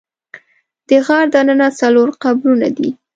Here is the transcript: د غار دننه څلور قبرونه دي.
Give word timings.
د 0.87 0.89
غار 1.05 1.25
دننه 1.33 1.67
څلور 1.79 2.07
قبرونه 2.23 2.67
دي. 2.77 2.89